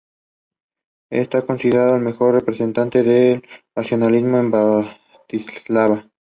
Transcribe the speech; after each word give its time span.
Está 1.11 1.45
considerado 1.45 1.95
el 1.95 2.01
mejor 2.01 2.33
representante 2.33 3.03
del 3.03 3.43
racionalismo 3.75 4.39
en 4.39 4.49
Bratislava. 4.49 6.09